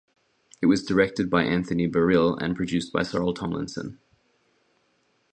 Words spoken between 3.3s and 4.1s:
Tomlinson.